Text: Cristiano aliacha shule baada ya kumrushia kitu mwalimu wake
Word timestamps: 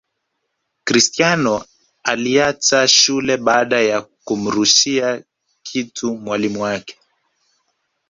Cristiano 0.83 1.65
aliacha 2.03 2.87
shule 2.87 3.37
baada 3.37 3.81
ya 3.81 4.01
kumrushia 4.23 5.23
kitu 5.63 6.15
mwalimu 6.15 6.61
wake 6.61 6.97